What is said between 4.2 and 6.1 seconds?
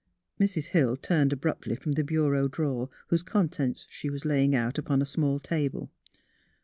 laying out upon a small table.